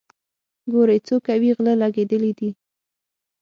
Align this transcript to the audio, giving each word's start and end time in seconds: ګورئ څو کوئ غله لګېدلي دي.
ګورئ 0.71 0.99
څو 1.07 1.15
کوئ 1.25 1.49
غله 1.57 1.73
لګېدلي 1.81 2.31
دي. 2.39 2.49